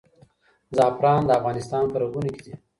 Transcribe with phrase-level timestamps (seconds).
[0.75, 2.53] زعفران د افغانستان په رګونو کې ځي.